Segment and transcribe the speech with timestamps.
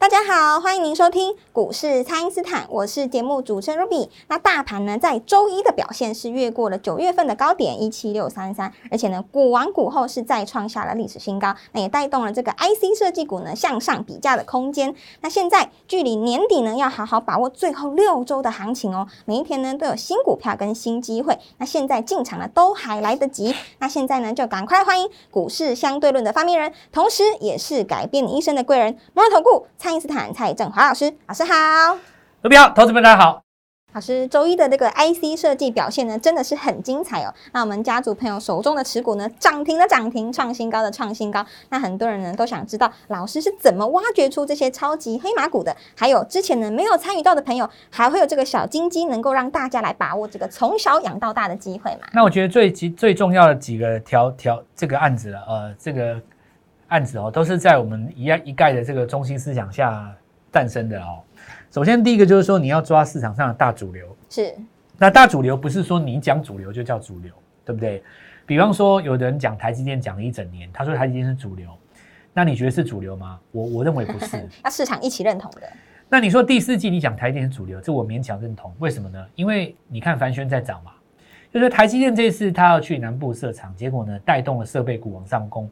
[0.00, 4.08] 大家好，欢迎您收听股市蔡因斯坦，我是节目主持人 Ruby。
[4.28, 14.94] 那大盘呢，在周一的表现是越过了九月份的高点一七六三三，而且呢，股完股后是再创下了历史新高，那也带动了这个 IC 设计股呢向上比价的空间。
[15.20, 21.38] 那现在距离年底呢，要好好把握最后六周的行情哦，每一天呢都有新股票跟新机会。
[21.58, 29.89] 那现在进场呢都还来得及，那现在呢就赶快欢迎股市相对论的发明人，同时也是改变你一生的贵人——摩尔投顾蔡。
[29.90, 31.98] 爱因斯坦蔡振华老师，老师好，
[32.40, 33.42] 各位好，投资们大家好。
[33.92, 37.34] 老师，周一的这个 IC 设计表现呢，真的是很精彩哦。
[37.50, 41.44] 那我们家族朋友手中的持股呢，涨停的涨停，创新高的创新高。
[41.70, 45.76] 那很多人呢都想知道，老师是怎么挖掘出这些超级黑马股的？
[45.96, 52.06] 还有之前呢没有参与到的朋友，还会有这个小金鸡，能够让大家来把握这个从小养到大的机会嘛？
[52.12, 56.22] 那我觉得最极最重要的几个条条这个案子了，呃，这个。
[56.90, 60.14] 案子哦，都是在我们一一概的这个中心思想下
[60.52, 61.22] 诞生的哦。
[61.70, 64.04] 首先，第一个就是说，你要抓市场上的大主流。
[64.28, 64.54] 是。
[64.98, 67.32] 那大主流不是说你讲主流就叫主流，
[67.64, 68.02] 对不对？
[68.44, 71.70] 比方说，有的人讲台积电讲了一整年，他说台积电是主流，
[72.34, 73.38] 那你觉得是主流吗？
[73.52, 74.48] 我我认为不是。
[74.62, 75.62] 那市场一起认同的。
[76.08, 78.74] 那你说第四季你讲台积电是主流，这我勉强认同。
[78.80, 79.24] 为什么呢？
[79.36, 80.90] 因为你看凡轩在涨嘛，
[81.54, 85.70] 就是台积电这次他要去南部设厂，结果呢带动了设备股往上攻。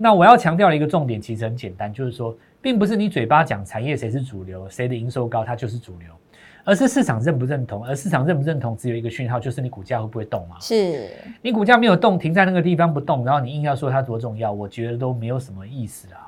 [0.00, 6.08] 那我要强调的一个重点，其实很简单，就是说，并不是你嘴巴讲产业谁是主流，谁的营收高，它就是主流，
[6.62, 7.84] 而是市场认不认同。
[7.84, 10.56] 而市场认不认同，只有一个讯号，就是你股价会不会动嘛？
[10.60, 11.10] 是
[11.42, 16.24] 你股价没有动，停在那个地方不动，然后你硬要说它多重要，我觉得都没有什么意思啊。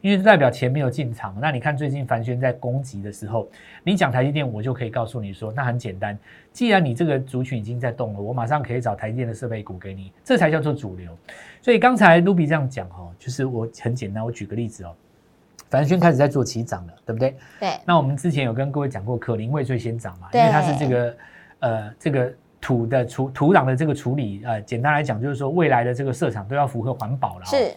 [0.00, 1.32] 因为代表钱没有进场。
[1.40, 3.48] 那你看最近凡轩在攻击的时候，
[3.84, 6.18] 你讲台积电，我就可以告诉你说，那很简单，
[6.52, 11.16] 既然你这个族群已经在动了，我马上可以找台积电的设备股给你，这才叫做主流。
[11.62, 14.92] 所以刚才卢比这样讲哦，就是我很简单，我举个例子哦，
[15.70, 17.36] 凡轩开始在做起涨了，对不对？
[17.60, 17.70] 对。
[17.86, 21.16] 那我们之前有跟各位讲过，可林会最先涨嘛，因为它是这个
[21.60, 27.44] 呃这个土的处土壤的这个处理，呃，简单来讲就是说未来的这个设厂都要符合环保了。
[27.46, 27.72] 是。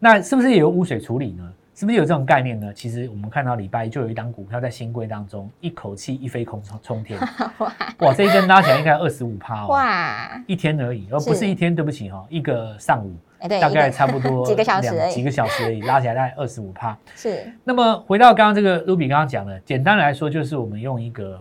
[0.00, 1.52] 那是不是也有污水处理呢？
[1.78, 2.72] 是不是有这种概念呢？
[2.74, 7.16] 其实我们看到礼拜一就有一档股票在新贵当中一口气一飞空冲冲天，
[8.00, 8.12] 哇！
[8.12, 10.42] 这一根拉起来应该二十五趴哦，哇！
[10.48, 13.14] 一天而已，而不是一天，对不起哈，一个上午，
[13.60, 16.98] 大概差不多 几个小时，几个小时而已，拉起来大概二十五趴。
[17.14, 17.48] 是。
[17.62, 21.40] 那么回到刚刚这个 Ruby 刚刚讲的，简单来说就是我们用一个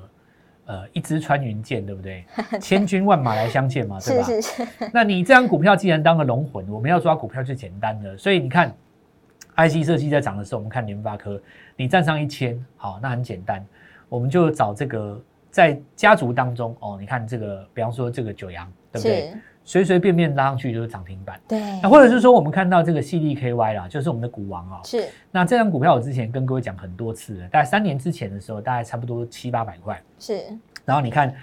[0.68, 2.24] 呃一支穿云箭，对不对？
[2.62, 4.24] 千军万马来相见嘛，对吧？
[4.24, 4.68] 是是是。
[4.94, 8.72] 那你这张股票既然当了龙魂，我们要抓股票最简单的，所以你看。
[9.58, 11.42] IC 设计在涨的时候，我们看联发科，
[11.76, 13.66] 你站上一千，好，那很简单，
[14.08, 15.20] 我们就找这个
[15.50, 19.34] 在家族当中哦，你看这个，比方说这个九阳，对不对？
[19.64, 21.60] 随随便便拉上去就是涨停板，对。
[21.82, 25.06] 那或者是说，我们看到这个 CDKY 啦，就是我们的股王啊，是。
[25.32, 30.42] 那这张股票我之前跟各位讲很多次了，大概三年之前的时候，大概差不多七八百块，是。
[30.86, 31.36] 然后你看。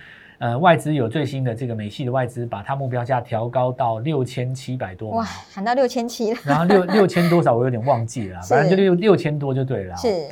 [0.44, 5.08] 呃，外资有最新的这个美系的外资，把它目标价调高到六千七百多。
[5.12, 6.38] 哇，喊到六千七了。
[6.44, 9.96] 然后六六千多少，我有点忘记了， 反正就六六千多就对了。
[9.96, 10.28] 是。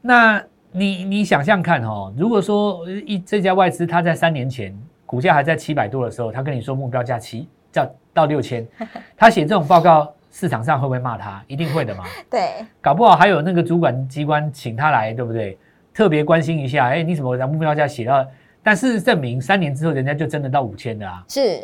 [0.00, 4.74] 那你你想象看哦，如果说一这家外资，它在三年前
[5.04, 8.66] 股价还在七百多的时候，他跟你说目标价七叫到六千，
[9.18, 11.44] 他写这种报告，市场上会不会骂他？
[11.46, 12.04] 一定会的嘛。
[12.30, 12.64] 对。
[12.80, 15.58] 搞不好还有那个主管机关请他来，对不对？
[15.92, 18.26] 特别关心一下，哎，你怎么把目标价写到？
[18.62, 21.62] 但事实证明，三年之后人家就真的到五千的啊，是，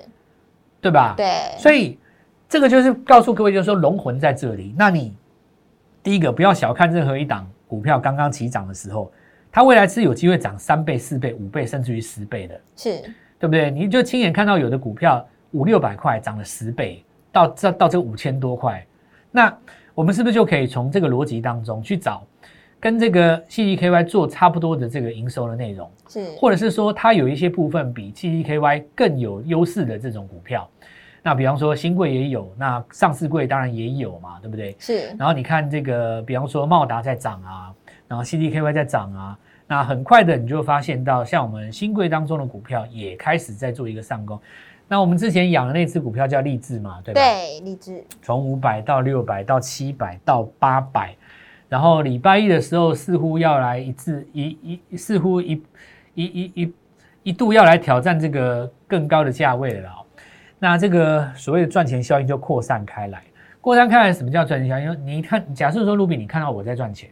[0.81, 1.14] 对吧？
[1.16, 1.26] 对，
[1.59, 1.97] 所以
[2.48, 4.75] 这个就是告诉各位，就是说龙魂在这里。
[4.76, 5.14] 那你
[6.03, 9.12] 第一个不要小看任何一档股票刚刚起涨的时候，
[9.52, 13.00] 它未来是有机会涨三倍、四倍、五倍，甚至于十倍的，是
[13.38, 13.70] 对不对？
[13.70, 18.84] 你就亲眼看到有的股票五六百块涨了十倍，到这到这五千多块，
[19.31, 19.56] 那
[19.94, 22.26] 我们是不是就可以从这个逻辑当中去找？
[22.80, 30.69] 跟这个 CDKY 做差不多的这个营收的内容，是，或者是说它有一些部分比 CDKY 更有优势的这种股票，
[31.20, 34.76] 那比方说新贵也有，那上市贵当然也有嘛，对不对？
[34.78, 35.08] 是。
[35.19, 37.75] 然后你看这个，比方说茂达在涨啊，
[38.06, 44.40] 然后 CDKY 在涨啊，那很快的你就发现到，像我们新贵当中的股票也开始在做一个上攻。
[44.86, 47.20] 那我们之前养的那只股票叫励志嘛，对吧？
[47.20, 48.04] 对，励志。
[48.22, 51.12] 从五百到六百到七百到八百。
[51.69, 55.62] 然后礼拜一的时候似乎要来一次一一似乎一
[56.15, 56.75] 一一一
[57.25, 59.91] 一度要来挑战这个更高的价位了。
[60.59, 63.23] 那这个所谓的赚钱效应就扩散开来。
[63.61, 65.06] 扩散开来，什么叫赚钱效应？
[65.06, 67.11] 你看，假设说卢比，你看到我在赚钱，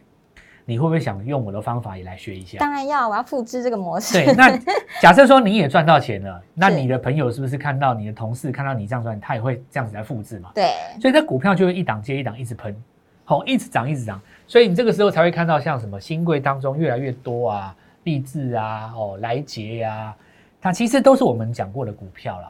[0.65, 2.57] 你会不会想用我的方法也来学一下？
[2.57, 4.13] 当然要，我要复制这个模式。
[4.13, 4.57] 对，那
[4.99, 10.49] 假设说你也赚到钱了， 那你的朋友是不是看到你的同事看到你这样赚，他也会这样子来复制嘛？
[10.55, 12.75] 对，所以这股票就会一档接一档，一直喷，
[13.23, 14.19] 好，一直涨，一直涨。
[14.47, 20.15] 所以你这个时候才会看到像什么新贵当中越来越多啊，励志啊，哦，来杰呀，
[20.61, 22.47] 它其实都是我们讲过的股票了。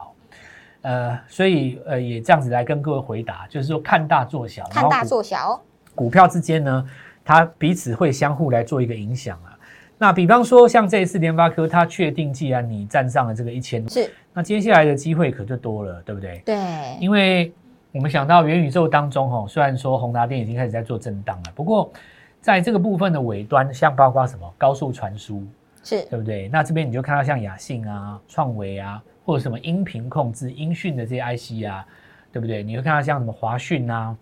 [0.82, 5.60] 呃，所以呃也这样子来跟各位回答，就是说看大做小，看大做小，
[5.92, 6.88] 股票之间呢，
[7.24, 9.58] 它彼此会相互来做一个影响啊。
[9.98, 16.40] 那比方说像这一次联发科，它确定既然你站上了这个一千，是，那接下来的机会可就多了，对不对？
[16.46, 16.56] 对，
[17.00, 17.52] 因为
[17.92, 21.90] 我们想到元宇宙当中，哈，虽然说宏达电已经开始在做震荡了，不过
[22.40, 25.46] 在这个部分的尾端，像包括什么高速传输，
[25.82, 26.48] 是对不对？
[26.48, 29.02] 那这边你就看到像雅信啊、创维啊。
[29.24, 31.84] 或者什么音频控制、音讯的这些 IC 啊，
[32.32, 32.62] 对不对？
[32.62, 34.16] 你会看到像什么华讯啊，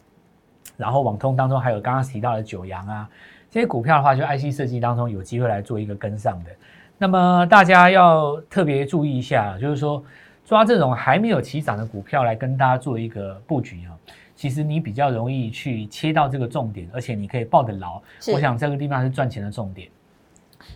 [0.76, 3.08] 然后网通当中还有刚刚提到的九阳啊，
[3.48, 6.50] 这些股票的话，就 IC 设计当中有机会来做一个跟上的。
[6.98, 10.02] 那么大家要特别注意一下，就是说
[10.46, 13.90] 抓这种还没有起涨的股票来跟大家做一个布局啊，
[14.36, 18.00] 其实你比较容易去切到这个重点，而且你可以抱得牢。
[18.32, 19.88] 我想这个地方是赚钱的重点。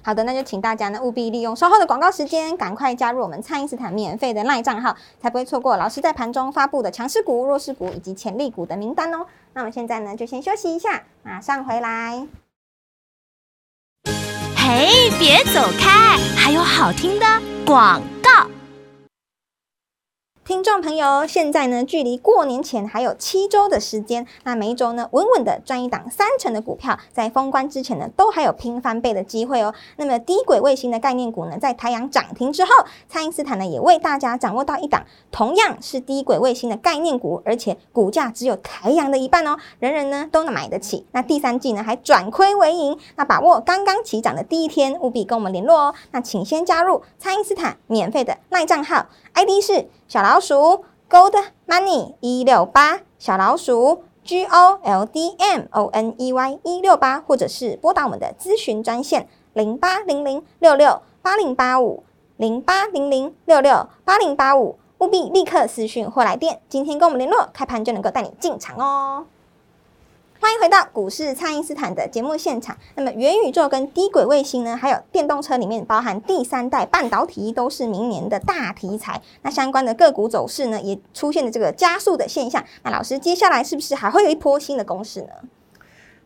[0.03, 9.25] 好的，那就请大家呢务必利用稍后的广告时间，赶快加入我们蔡因斯坦免费的赖账号，才不会错过老师在盘中发布的强势股、弱势股以及潜力股的名单哦。
[9.53, 12.27] 那我们现在呢就先休息一下，马上回来。
[14.57, 17.27] 嘿，别走开，还有好听的
[17.65, 18.20] 广告。
[20.51, 29.73] 听众朋友，现在呢，距离过年前还有七周的时间，那每一周呢，稳稳的赚一档三成的股票，在封关之前呢，都还有拼翻倍的机会哦。
[29.97, 32.71] 那么低轨卫星的概念股呢，在太阳涨停之后，
[33.09, 41.07] 蔡英斯坦呢，也为大家掌握到一档同样是低轨卫星的概念股，而且股价只有太阳的一半哦，人人呢都能买得起。
[41.13, 45.95] 那第三季呢，还转亏为盈，那把握刚刚起涨的第一天，务必跟我们联络哦。
[46.11, 49.89] 那请先加入蔡英斯坦免费的赖账号，ID 是。
[50.09, 51.37] 小老鼠 Gold
[51.69, 62.03] Money 一六八，小老鼠 G O L D M O N E Y 一六八，或者是拨打我们的咨询专线零八零零六六八零八五
[62.39, 69.27] 零八零零六六八零八五，务必立刻私讯或来电，今天跟我们联络，开盘就能够带你进场哦。
[70.43, 72.75] 欢迎回到股市，蔡因斯坦的节目现场。
[72.95, 79.21] 那么元宇宙跟低轨卫星呢，还有电动车里面包含第三代半导体，都是明年的大题材。
[79.43, 82.65] 那相关的个股走势呢，也出现了这个加速的现象。
[82.83, 85.29] 那老师，接下来是不是还会有一波新的攻势呢？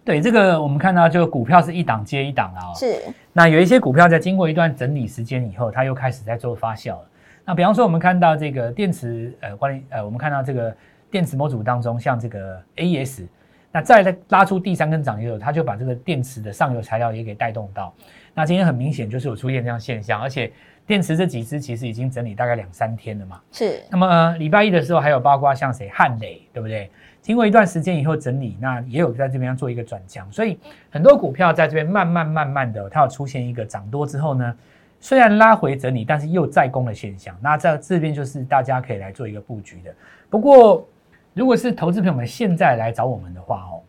[0.05, 2.73] 对，这个我们看到，就股票是一档接一档啊。
[2.73, 3.03] 是。
[3.33, 7.07] 那有一些股票在经过一段整理时间以后，它又开始在做发酵了。
[7.45, 10.73] 那比方说，我们看到这个电池，呃，关于呃，我们看到这个
[11.11, 13.27] 电池模组当中，像这个 A S。
[13.75, 17.93] 那再拉出第三根涨停后，它就把这个电池的上游材料也给带动到。
[18.33, 20.53] 那今天很明显就是有出现这样现象，而且
[20.87, 23.41] 电池这几只其实已经整理大概两三天了嘛。
[23.51, 23.83] 是。
[23.91, 26.89] 那么礼拜一的时候还有包括像谁汉磊，对不对？
[27.21, 30.57] 经过一段时间以后整理，那也有在这边做一个转强，所以
[30.89, 34.57] 很多股票在这边慢慢慢慢的，它有出现一个涨多之后呢，
[35.01, 37.37] 虽然拉回整理，但是又再攻的现象。
[37.43, 39.93] 那在这边就是大家可以来做一个布局的。
[40.31, 40.89] 不过。
[41.35, 43.83] 如果是投资朋友们现在来找我们的话哦，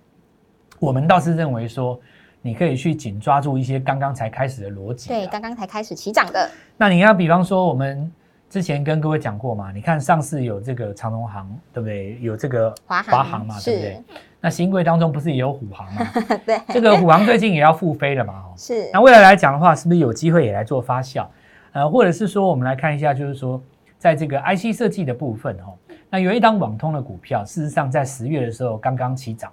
[0.79, 1.99] 我们倒是认为说，
[2.41, 5.09] 你可以去紧抓住一些刚刚才开始的逻辑。
[5.09, 6.49] 对，刚刚才开始起涨的。
[6.75, 8.11] 那你要比方说，我们
[8.49, 12.17] 之前跟各位讲过嘛，你看上市有这个长隆行，对不对？
[12.19, 14.03] 有这个华航嘛，对不对？
[14.41, 16.07] 那新贵当中不是也有虎航吗？
[16.47, 18.53] 对，这个虎航最近也要复飞了嘛，哦。
[18.57, 18.89] 是。
[18.91, 21.27] 那未来来讲的话，是不是有机会也来做发酵？
[21.73, 23.61] 呃，或者是说，我们来看一下，就是说，
[23.99, 25.77] 在这个 IC 设计的部分哦。
[26.09, 29.51] 那有一档网通的股票，事实上在十月的时候刚刚起涨。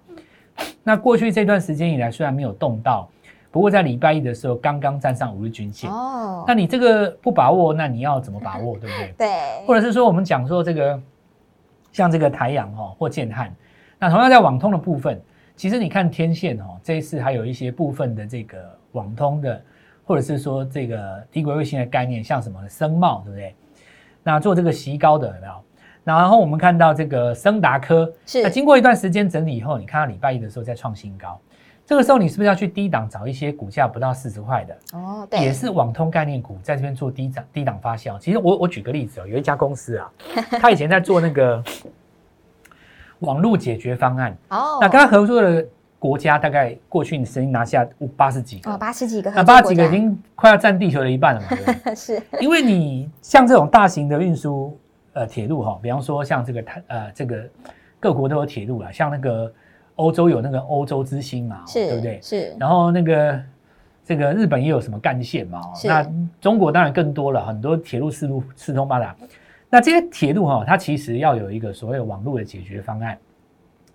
[0.85, 3.09] 那过去这段时间以来，虽然没有动到，
[3.51, 5.91] 不过在礼拜一的时候刚刚站上五日均线。
[5.91, 9.15] 哦，那你这个不把握，那你要怎么把握，对不对？
[9.19, 9.67] 对。
[9.67, 11.01] 或者是说，我们讲说这个，
[11.91, 13.53] 像这个台阳哈或建汉，
[13.99, 15.21] 那同样在网通的部分，
[15.57, 18.59] 其实你看天线哦，这一次还有一些部分的这个
[18.93, 19.61] 网通的，
[20.05, 23.55] 或者是说这个低轨卫星的概念，像什么声茂，对不对？
[24.23, 25.53] 那做这个席高的有没有？
[26.05, 28.43] 然后我们看到这个森达科，是。
[28.43, 31.39] 那经过一段时间整理以后，你看到礼拜一的时候再创新高，
[31.87, 34.77] 这个时候你是不是要去低档找一些股价不到四十块的？
[34.93, 38.19] 哦，对，也是网通概念股在这边做低涨低档发酵。
[38.19, 40.11] 其实我我举个例子哦，有一家公司啊，
[40.61, 41.63] 他以前在做那个
[43.21, 45.65] 网络解决方案，哦，那跟他合作的
[46.01, 51.47] 国家大概过去你曾经拿下八十几哦，个，八十几个那八十几个已经快要占地球的一半了嘛，
[51.85, 51.95] 对？
[51.95, 52.21] 是。
[52.41, 54.77] 因为你像这种大型的运输
[55.15, 57.49] 呃铁路哈，比方说像这个台呃这个
[58.01, 59.53] 各国都有铁路啊，像那个
[59.97, 62.21] 欧洲有那个欧洲之星嘛，哦是，对不对？
[62.23, 63.41] 是，然后那个
[64.05, 66.07] 这个日本也有什么干线嘛，那
[66.41, 69.15] 中国当然更多了，很多铁路四路四通八达。
[69.69, 73.17] 那这些铁路哈，它其实要有一个所谓的网络的解决方案。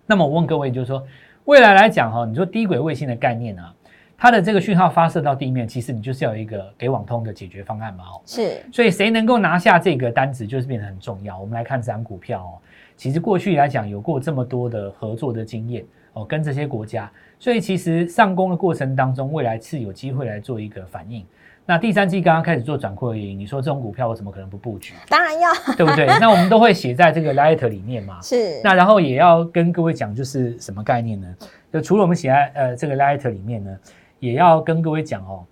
[0.06, 1.04] 那么我问各位，就是说
[1.44, 3.74] 未来来讲哈，你说低轨卫星的概念啊，
[4.20, 8.20] 它的这个讯号发射到地面，其实你就是要有一个给网通的解决方案嘛，哦。
[8.26, 11.38] 是所以谁能够拿下这个单子，就是变得很重要。
[11.38, 12.58] 我们来看这张股票哦，
[12.96, 15.84] 其实过去来讲有过这么多的合作的经验
[16.14, 17.08] 哦，跟这些国家，
[17.38, 21.24] 所以其实上攻的过程当中，未来是有机会来做一个反应。
[21.64, 26.06] 那第三季刚刚开始做转扩的原因，你说这种股票我怎么可能不布局，当然要对不对？
[26.18, 28.20] 那我们都会写在这个 Light 里面嘛。
[28.20, 31.36] 是那然后也要跟各位讲，就是什么概念呢？
[31.70, 33.78] 就除了我们写在呃这个 Light 里面呢，
[34.18, 35.44] 也要跟各位讲哦。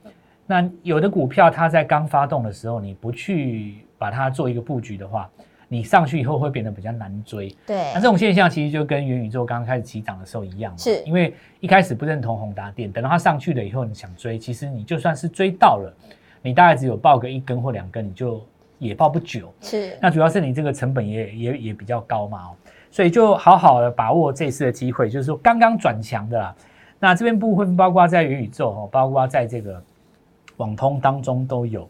[0.46, 5.28] 那有的股票它在刚发动的时候，你不去把它做一个布局的话，
[5.66, 7.48] 你上去以后会变得比较难追。
[7.66, 15.92] 对那这种现象其实就跟元宇宙刚刚开始起涨的时候一样嘛，是因为一开始不认同宏达电，等到它上去了以后，你想追，其实你就算是追到了，
[16.42, 18.40] 你大概只有报个一根或两根，你就
[18.78, 19.52] 也报不久。
[19.60, 22.50] 是那主要是你这个成本也也也比较高嘛哦，
[22.92, 26.54] 所以就好好的把握这次的机会，就是说刚刚转强的啦。
[26.98, 29.82] 那这边部分包括在元宇宙哦，包括在这个
[30.56, 31.88] 网通当中都有。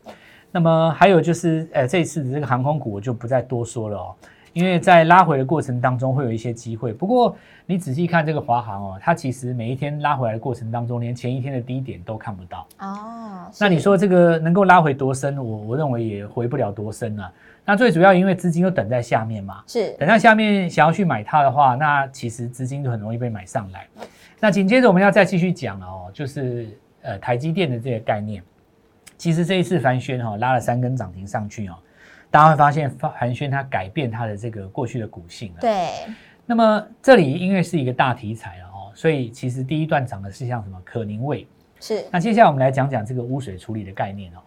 [0.51, 4.15] 那么还有就是，呃，这一次的这个航空股我就不再多说了哦，
[4.53, 6.93] 因为在拉回的过程当中会有一些机会。
[6.93, 7.37] 不过
[7.67, 12.67] 你仔细看这个华航哦，它其实每一天拉回来的过程当中，连前一天的低点都看不到。
[12.79, 15.37] 哦，那你说这个能够拉回多深？
[15.37, 17.31] 我我认为也回不了多深啊。
[17.65, 23.87] 那最主要因为资金都等在下面嘛，是等在下面想要去买它的话，那其实资金就很容易被买上来。
[24.39, 26.69] 那紧接着我们要再继续讲了哦，就是
[27.03, 28.43] 呃台积电的这个概念。
[29.17, 31.75] 其实这一次凡轩哈、哦、拉了三根涨停上去哦，
[32.31, 35.61] 大家会发现凡轩它改变它的这个过去的股性了。
[35.61, 35.89] 对
[36.45, 41.47] 那么这里因为是一个大题材了哦，所以其实第一段涨的是像什么可宁味。
[41.81, 44.39] 是那接下来我们来讲讲这个污水处理的概念哦。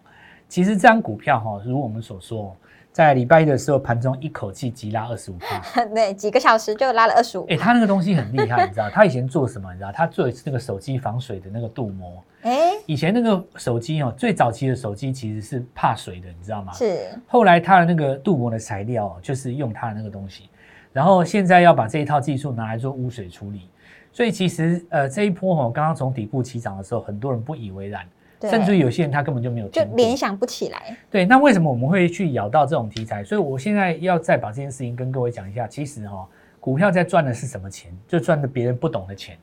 [0.47, 2.55] 其实这张股票哈、哦，如我们所说哦，
[2.91, 5.85] 在礼拜一的时候盘中一口气急拉二十五 趴。
[5.85, 8.89] 对，几个小时就拉了二十五哎，，他那个东西很厉害，你知道？
[8.89, 9.71] 他以前做什么？
[9.71, 9.91] 你知道？
[9.91, 12.23] 他做的是那个手机防水的那个镀膜。
[12.41, 16.73] 哎，以前那个手机哦，最早期的手机其实是怕水的，你知道吗？。
[16.73, 20.49] 是后来他的那个镀膜的材料哦就是用他的那个东西，
[20.91, 23.69] 然后现在要把这一套技术拿来做污水处理。
[24.11, 28.09] 所以其实呃这一波哦，刚刚从底部起涨的时候，很多人不以为然，对
[28.41, 33.23] 甚至于有些人他根本就没有就听联想不起来，对，那为什么我们会去咬到这种题材？
[33.23, 35.67] 所以我现在要再把这件事情跟各位讲一下。
[35.67, 36.27] 其实哈、哦，
[36.59, 37.91] 股票在赚的是什么钱？
[38.07, 39.37] 就赚的别人不懂的钱。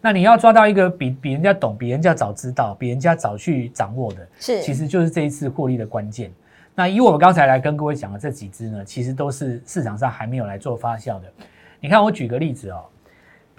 [0.00, 6.30] 那你要抓到一个比比人家懂、比人家早知道、比人家早去掌握的，是其实就是这一次获利的关键。
[6.74, 11.32] 那以我们刚才来跟各位讲的这几只呢，其实都是市场上还没有来做发酵的。
[11.80, 12.84] 你看，我举个例子哦，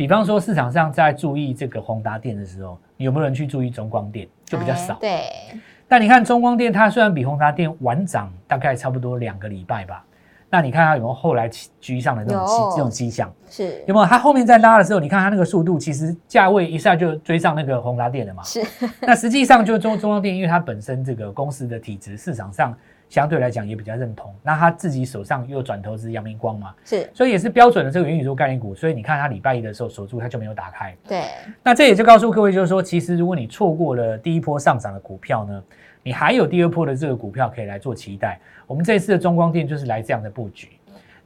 [0.03, 4.27] 比方说市场上在注意这个宏达电的时候，有没有人去注意中光电？
[4.43, 4.95] 就比较少。
[4.95, 10.03] 哎对，但你看中光电，它虽然比宏达电晚涨大概差不多两个礼拜吧，
[10.50, 13.33] 那你看它有没有后来起居上的这种有迹这种迹象？
[13.50, 14.05] 是有没有？
[14.05, 18.43] 它后面在拉的时候，你看它那个速度，其实价位一下就追上那个宏达电了嘛。
[18.43, 18.62] 是
[19.03, 22.77] 那实际上就中中光电，因为它本身这个公司的体质，市场上
[23.13, 24.34] 相对来讲也比较认同。
[24.41, 28.74] 那他自己手上又转投资阳明光嘛，是，所以也是标准的这个元宇宙概念股。
[28.74, 30.96] 所以你看他礼拜一的时候守住，它就没有打开。
[31.08, 31.25] 对，
[31.62, 35.63] 那这也就告诉各位，就是说，其实如果你错过了第一波上涨的股票呢，
[36.01, 38.39] 你还有第二波的这个股票可以来做期待。
[38.65, 40.70] 我们这一次的中光电就是来这样的布局。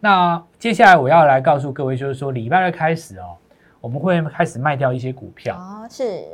[0.01, 3.37] 那接下来我要来告诉各位，就是说礼拜二开始哦，
[3.79, 5.55] 我们会开始卖掉一些股票。
[5.55, 6.25] 哦是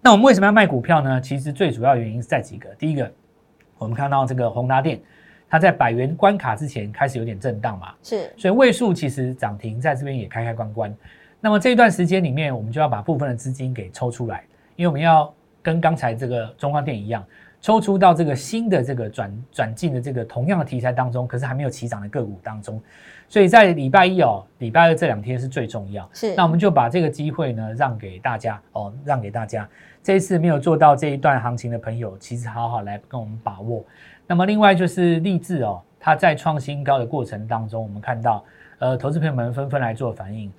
[0.00, 1.20] 那我们为什么要卖股票呢？
[1.20, 2.70] 其实最主要原因是在几个。
[2.78, 3.12] 第一个，
[3.78, 5.00] 我们看到这个宏达电，
[5.48, 10.94] 它在百元关卡之前开始有点震荡嘛，是所以位数其实涨停在这边也开开关关。
[11.40, 14.44] 那么这一段时间里面，我们就要把部分的资金给抽出来，
[14.76, 15.32] 因为我们要
[15.62, 17.24] 跟刚才这个中光电一样，
[17.60, 22.82] 抽出到这个新的这个转转进的这个同样的题材当中，可是还没有起涨的个股当中。
[23.28, 26.08] 所以在礼拜一哦，礼拜二这两天是最重要。
[26.12, 29.68] 是，那我们就把这个机会呢让给大家哦，让给大家。
[30.08, 33.84] 这一次没有做到这一段行情的朋友，其实好好来跟我们把握。
[34.26, 38.42] 那么另外就是励志哦，它在创新高的过程当中，我们看到
[38.78, 40.50] 呃，投资朋友们纷纷来做反应。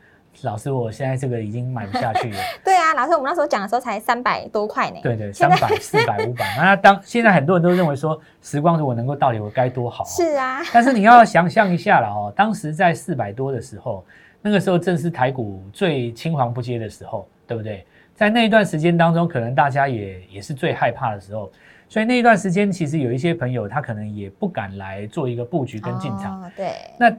[0.44, 2.38] 老师，我现在这个已经买不下去了。
[2.63, 6.46] 对啊，老师，我们那时候讲的时候才三百多块呢，对对，三百、四百、五百。
[6.56, 10.06] 那当现在很多人都认为说，时光如果能够倒流，该多好、哦。
[10.15, 14.06] 是啊，但是你要想象一下了哦，当时在四百多的时候，
[14.44, 17.84] 那个时候正是台股最青黄不接的时候，对不对？
[18.19, 21.49] 在那一段时间当中，可能大家也也是最害怕的时候，
[21.88, 26.43] 所以那一段时间其实有一些朋友他可能也不敢来做一个布局跟进场。
[26.43, 27.09] 哦对，那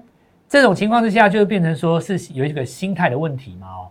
[0.47, 3.89] 这种情况之下，就变成说是有一个心态的问题嘛哦，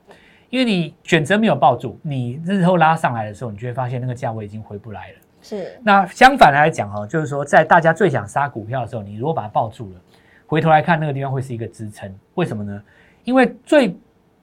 [0.51, 5.15] 因为你选择没有抱住，你日后拉上来的时候，你就会发现那个价位已经回不来了。
[5.41, 10.01] 是那相反来讲哦，就是说在大家最想杀股票的时候，你如果把它抱住了，
[10.45, 12.13] 回头来看那个地方会是一个支撑。
[12.35, 12.79] 为什么呢？
[13.23, 13.95] 因为最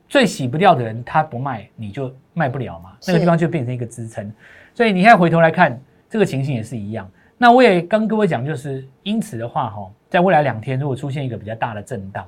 [0.09, 4.33] 最洗不掉的人他不卖，你就卖不了嘛，那个地方就变成一个支撑。
[4.75, 7.11] 所以你现在回头来看这个情形也是一样。
[7.39, 12.27] 那我也跟各位讲，就是因此的话哈，在未来两天如果出现一个比较大的震荡，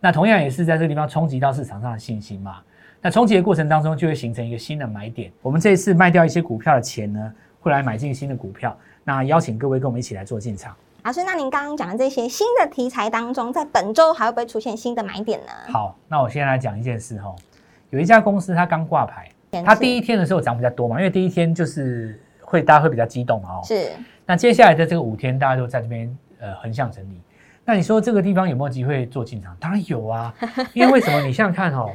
[0.00, 2.58] 那同样也是在这个地方冲击到市场上的信心嘛。
[3.02, 5.30] 那冲击的过程当中，就会形成一个新的买点。
[5.42, 8.76] 我们这一次卖掉一些股票的钱呢，会来买进新的股票。
[9.04, 10.74] 那邀请各位跟我们一起来做进场。
[11.06, 15.52] 老师，那您刚刚讲的这些新的题材当中，在本周还会不会出现新的买点呢？
[15.72, 17.32] 好，那我现在来讲一件事哈，
[17.90, 19.30] 有一家公司它刚挂牌，
[19.64, 23.60] 它第一天的时候涨比较多嘛，因为第一天就是会大家会比较激动嘛哦。
[23.64, 23.88] 是
[24.26, 27.20] 那接下来的这个五天，大家都在这边呃横向整理。
[27.64, 29.56] 那你说这个地方有没有机会做进场？
[29.60, 30.34] 当然有啊，
[30.74, 31.24] 因为为什么？
[31.24, 31.92] 你想想看哦，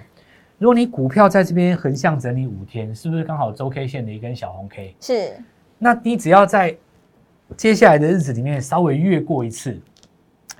[0.58, 4.96] 如果你股票在这边横向整理五天，是不是刚好周 K 线的一根小红 K？
[5.01, 5.38] 是
[5.77, 6.74] 那你只要在
[7.58, 9.79] 接下来的日子里面稍微越过一次，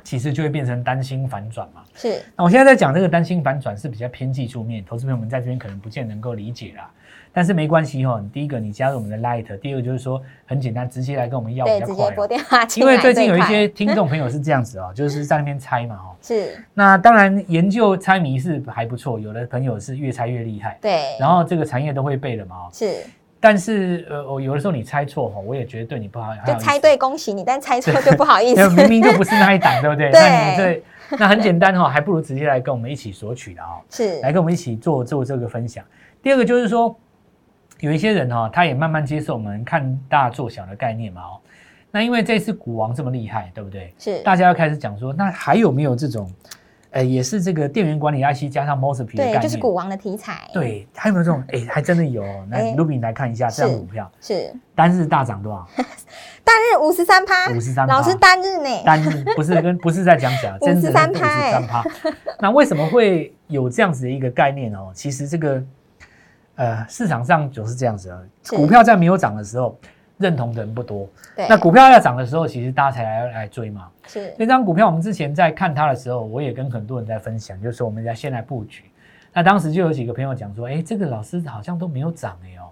[0.04, 1.82] 其实就会变成担心反转嘛。
[1.94, 6.90] 是那我现在在讲这个担心反转是比较偏技术面，投资朋友们在这边可能不见能够理解啦。
[7.34, 12.28] 但是没关系哈、哦，第一个你加入我们的 Light，第二个就是说很简单，直接来跟我们要比对，较快、哦。
[12.76, 16.12] 因来为最近有一些听众朋友是这样子哦， 就是在那边猜嘛哦。
[16.22, 22.70] 是那当然研究猜谜是还不错，有的朋友是越猜越厉害，对，然后这个产业都会背的嘛哦。
[22.74, 22.98] 是
[23.42, 28.70] 但是呃，我有的时候你猜错哈，我也觉得对你不好，就猜对，恭喜你，但猜错就不好意思。
[28.72, 30.12] 明明就不是那一档，对不对？
[30.12, 30.84] 对 那你这
[31.18, 33.82] 那很简单哈、哦，还不如直接来跟我们一起索取的哦。
[33.90, 35.84] 是来跟我们一起做做这个分享。
[36.22, 36.96] 第二个就是说，
[37.80, 41.40] 有一些人哈、他也慢慢接受我们看大做小的概念嘛哦。
[41.90, 43.94] 那因为这次股王这么厉害，对不对？
[43.98, 46.32] 是，大家要开始讲说，那还有没有这种，
[46.92, 49.42] 呃，也是这个电源管理 IC 加上 MOSFET 的概对，念？
[49.42, 51.42] 就是股王的题材。，对，还有没有这种？
[51.48, 52.46] 哎，还真的有哦。
[52.50, 55.68] 来哎，Ruby 来看一下这张股票，是单日大涨多少？
[56.44, 58.84] 单日五十三趴，五十三老师单日呢？
[58.84, 61.84] 单日不是跟不是在讲假，真的53%哎三趴。
[62.40, 64.92] 那为什么会有这样子的一个概念哦？
[64.94, 65.64] 其实这个
[66.56, 69.80] 呃市场上就是这样子啊，是股票在没有涨的时候，
[70.22, 71.10] 认同的人不多。
[71.36, 73.90] 对，那股票要涨的时候，其实大家才来来追嘛。
[74.08, 78.86] 是这张股票我们之前在看它的时候，我也跟很多人在分享，就是说我们在现在布局。
[79.34, 82.70] 那当时就有几个朋友讲说，哎，这个老师好像都没有涨哎哦。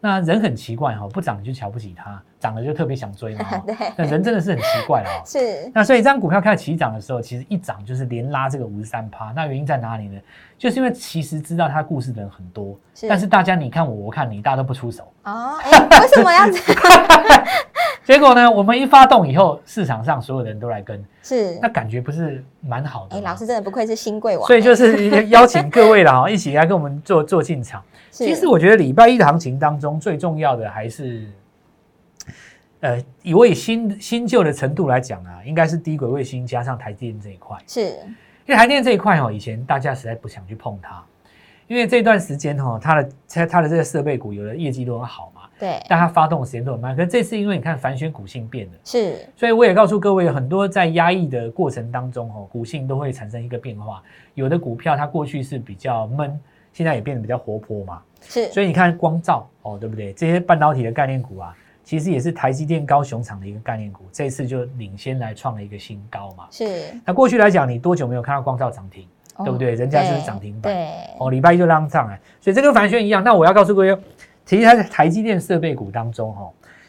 [0.00, 3.62] 那人很奇怪哈、哦，不涨你就瞧不起他，涨了就特别想追嘛、 哦。
[3.66, 5.16] 对那人真的是很奇怪啊哦。
[5.24, 9.32] 是那所以这张股票开始起涨的时候，其实一涨就是连拉这个五十三趴。
[9.34, 10.20] 那原因在哪里呢？
[10.58, 15.04] 就是因为其实知道它故事的人很多，是但是大家你看我，我看你，大家都不出手。
[15.24, 15.70] 哦，哎，
[16.02, 17.44] 为什么要这样？
[18.04, 23.30] 结果呢，我们一发动以后，市场上所有人都来跟，是那，感觉不是蛮好的哎，吗？
[23.30, 27.82] 老师真的不愧是新贵王，所以就是邀请各位了哈，一起来跟我们做做进场。
[28.10, 31.26] 其实我觉得礼拜一的行情当中，最重要的还是，
[32.84, 37.56] 呃，以我以新新旧的程度来讲啊，应该是低轨卫星加上台积电这一块。
[37.66, 41.02] 是因为台电这一块哦，以前大家实在不想去碰它，
[41.66, 46.94] 因为这段时间哈、哦，它的它它的这个设备股有的业绩都很好嘛，对，但它发动的时间都很慢。
[46.94, 54.02] 可是这次因为你看反选股性变了，是所以我也告诉各位，很多在压抑的过程当中哦，股性都会产生一个变化。
[54.34, 56.38] 有的股票它过去是比较闷，
[56.74, 58.02] 现在也变得比较活泼嘛。
[58.20, 60.12] 是所以你看光照哦，对不对？
[60.12, 66.48] 这些半导体的概念股啊，其实也是台积电高雄厂的一个概念股，这次就领先来创了一个新高嘛。
[66.50, 69.06] 是，那过去来讲，你多久没有看到光照涨停？
[69.38, 73.20] 对不对人家就是对涨停板对，哦，礼拜一就拉上来，所以这跟凡轩一样。
[73.24, 73.98] 那我要告诉各位，
[74.46, 76.48] 其实它在台积电设备股当中，哈，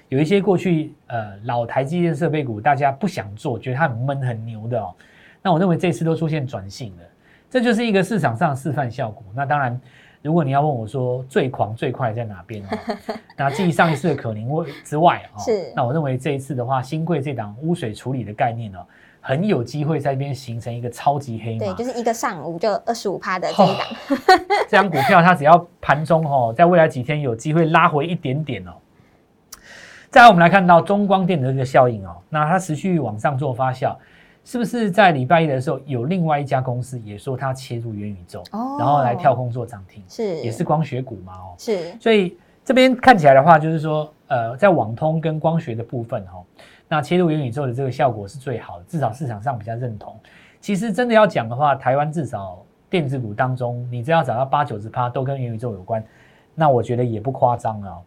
[0.09, 4.93] 有一些过去呃老台积电设备股，大家不想做，觉得它很闷很牛的哦。
[5.41, 7.03] 那我认为这次都出现转性了，
[7.49, 9.23] 这就是一个市场上的示范效果。
[9.33, 9.81] 那当然，
[10.25, 12.69] 如果你要问我说最狂最快在哪边哦，
[13.37, 18.79] 那继上一次的可宁位之外哦，是那我认为这一次的话，新贵这档污水处理的概念哦，
[19.21, 21.59] 很有机会在这边形成一个超级黑马。
[21.59, 23.87] 对，就是一个上午就二十五趴的这一档，
[24.67, 28.71] 这张股票它只要盘中哦，在未来几天有机会拉回一点点哦。
[30.09, 33.95] 再来，我们来看到中光电的这个效应哦，那它持续往上做发酵，
[34.45, 38.77] 是不是在礼拜一的时候有另外一家公司也说它切入元宇宙，哦。
[38.79, 40.37] 然后来跳空做涨停，是。
[40.41, 41.91] 也是光学股嘛哦，是。
[41.99, 46.45] 所以这边看起来的话，就是说，呃，在网通跟光学的部分哦，
[46.87, 50.15] 那切入元宇宙的这个效果是最好的，至少市场上比较认同。
[50.61, 56.03] 其实真的要讲的话，台湾至少电子股当中，你只要找到八九十趴都跟元宇宙有关，
[56.55, 57.97] 那我觉得也不夸张啊。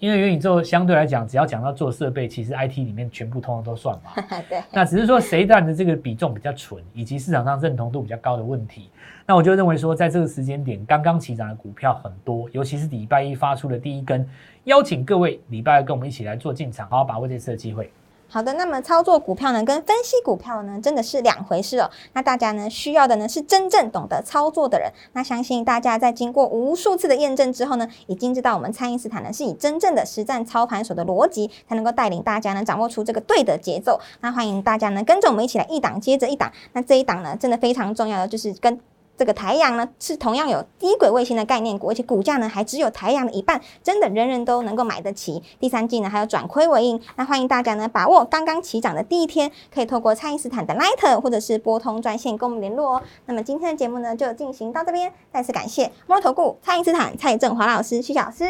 [0.00, 4.12] 因为元宇宙相对来讲，只要讲到做设备，其实 IT 里面全部通通都算嘛。
[4.48, 8.90] 对，那只是说谁占的这个比重比较纯，以及市场上认同度比较高的问题。
[9.26, 14.24] 那我就认为说，在这个时间点，刚刚起涨的股票很多，尤其是礼拜一发出的第一根，
[14.64, 17.90] 邀请各位礼拜二跟我们一起来做进场，好好把握这次的机会。
[18.30, 21.90] 好的，那么操作股票呢，跟分析股票呢，真的是两回事哦。
[22.12, 24.92] 那大家呢，需要的呢是真正懂得操作的人。
[25.14, 33.98] 那相信大家在经过无数次的验证之后呢，已经知道我们蔡因斯坦呢是以真正的实战操盘手的逻辑，才能够带领大家呢掌握出这个对的节奏。
[34.20, 36.52] 那欢迎大家呢跟着我们一起来一档接着一档。
[36.74, 38.78] 那这一档呢，真的非常重要的就是跟。
[39.18, 45.42] 这个台阳呢是同样有低轨卫星的概念股，而且股价呢还只有台阳的一半，真的人人都能够买得起。
[45.58, 53.02] 第三季呢还有转亏为盈，那欢迎大家呢把握刚刚起涨的第一天，可以透过蔡因斯坦的 Light 或者是拨通专线跟我们联络哦。
[53.26, 58.44] 那么今天的节目呢就进行到这边，再次感谢摩头顾蔡因斯坦蔡振华老师、徐老师，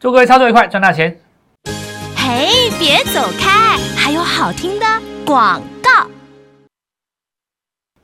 [0.00, 1.20] 祝各位操作愉快，赚大钱。
[2.16, 4.86] 嘿，别走开，还有好听的
[5.26, 5.60] 广。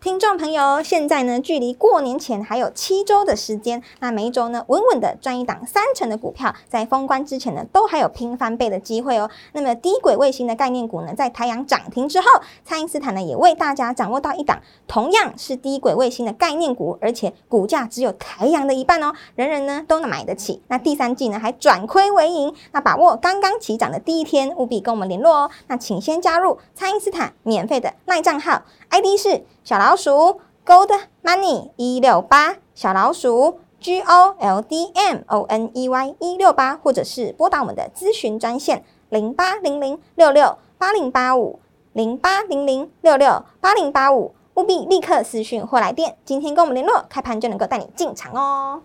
[0.05, 9.31] 听众朋友，现在呢，距离过年前还有七周的时间，那每一周呢，稳稳的赚一档三成的股票，在封关之前呢，都还有拼翻倍的机会哦。
[9.55, 12.27] 那么低轨卫星的概念股呢，在太阳涨停之后，
[12.67, 20.61] 蔡因斯坦呢，也为大家掌握到一档同样是低轨卫星的概念股，而且股价只有太阳的一半哦，人人呢都能买得起。
[20.69, 25.51] 那第三季呢，还转亏为盈，那把握刚刚起涨的第一天，务必跟我们联络哦。
[25.69, 29.47] 那请先加入蔡因斯坦免费的赖账号，ID 是。
[29.65, 30.91] 小老鼠 Gold
[31.23, 41.61] Money 一六八，小老鼠 G O L D M O N E Y 一六八，或者是拨打我们的咨询专线零八零零六六八零八五
[41.95, 48.83] 零八零零六六八零八五，务必立刻私讯或来电，今天跟我们联络，开盘就能够带你进场哦。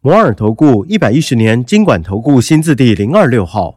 [0.00, 3.76] 摩尔投顾一百一十年经管投顾新字第零二六号。